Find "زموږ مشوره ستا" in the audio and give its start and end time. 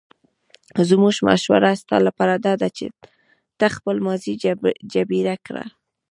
0.89-1.97